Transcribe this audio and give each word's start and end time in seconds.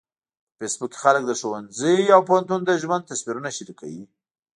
په 0.57 0.57
فېسبوک 0.59 0.91
کې 0.93 1.01
خلک 1.03 1.23
د 1.25 1.31
ښوونځي 1.39 1.99
او 2.15 2.21
پوهنتون 2.27 2.59
د 2.65 2.71
ژوند 2.81 3.07
تصویرونه 3.11 3.49
شریکوي 3.57 4.03